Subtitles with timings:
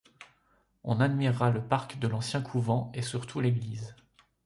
[0.83, 3.95] On admirera le parc de l'ancien couvent et surtout l'église.